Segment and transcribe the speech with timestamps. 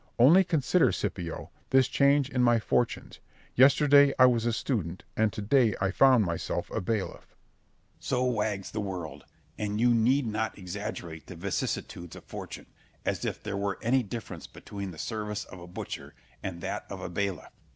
[0.17, 3.19] Only consider, Scipio, this change in my fortunes,
[3.53, 7.27] Yesterday I was a student, and to day I found myself a bailiff.
[7.27, 7.35] Scip.
[7.99, 9.25] So wags the world,
[9.59, 12.65] and you need not exaggerate the vicissitudes of fortune,
[13.05, 16.99] as if there were any difference between the service of a butcher and that of
[16.99, 17.53] a bailiff.